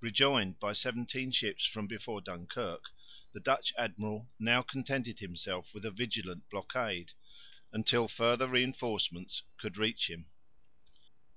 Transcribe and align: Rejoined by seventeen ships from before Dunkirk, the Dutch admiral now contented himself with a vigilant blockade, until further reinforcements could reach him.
Rejoined 0.00 0.58
by 0.58 0.72
seventeen 0.72 1.30
ships 1.30 1.64
from 1.64 1.86
before 1.86 2.20
Dunkirk, 2.20 2.86
the 3.32 3.38
Dutch 3.38 3.72
admiral 3.78 4.28
now 4.36 4.60
contented 4.60 5.20
himself 5.20 5.72
with 5.72 5.84
a 5.84 5.92
vigilant 5.92 6.50
blockade, 6.50 7.12
until 7.70 8.08
further 8.08 8.48
reinforcements 8.48 9.44
could 9.56 9.76
reach 9.76 10.10
him. 10.10 10.26